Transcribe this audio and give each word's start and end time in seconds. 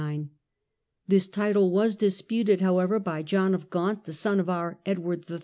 His 1.07 1.27
title 1.27 1.69
was 1.69 1.95
disputed, 1.95 2.59
however, 2.59 2.97
by 2.97 3.21
John 3.21 3.53
of 3.53 3.69
Gaunt, 3.69 4.05
the 4.05 4.13
son 4.13 4.39
of 4.39 4.49
our 4.49 4.79
Edward 4.83 5.29
III. 5.29 5.37